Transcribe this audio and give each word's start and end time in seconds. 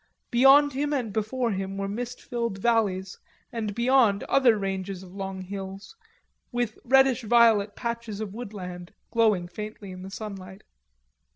Behind 0.31 0.73
him 0.73 0.93
and 0.93 1.13
before 1.13 1.51
him 1.51 1.77
were 1.77 1.87
mist 1.87 2.19
filled 2.23 2.57
valleys 2.57 3.19
and 3.51 3.75
beyond 3.75 4.23
other 4.23 4.57
ranges 4.57 5.03
of 5.03 5.13
long 5.13 5.41
hills, 5.43 5.95
with 6.51 6.79
reddish 6.83 7.21
violet 7.21 7.75
patches 7.75 8.19
of 8.19 8.33
woodland, 8.33 8.93
glowing 9.11 9.47
faintly 9.47 9.91
in 9.91 10.01
the 10.01 10.09
sunlight. 10.09 10.63